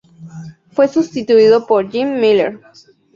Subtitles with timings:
[0.71, 2.59] Fue sustituido por Jim Miller.